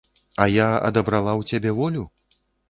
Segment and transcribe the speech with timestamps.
[0.45, 2.03] А я адабрала ў цябе волю?